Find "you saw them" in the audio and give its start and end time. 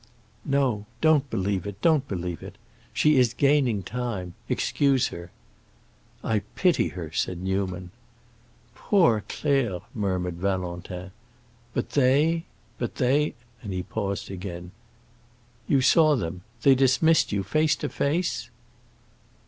15.67-16.41